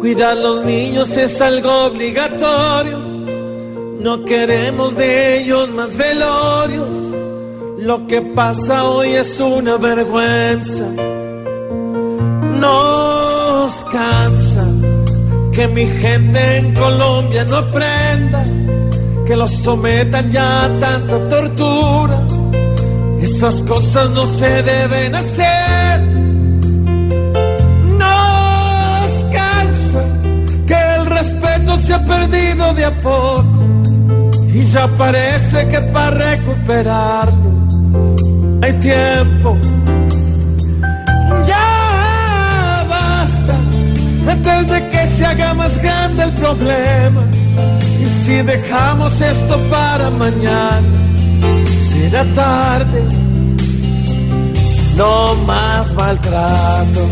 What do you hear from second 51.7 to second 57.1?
será tarde. No más maltrato.